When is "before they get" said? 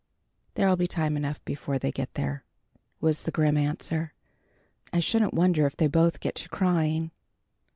1.45-2.15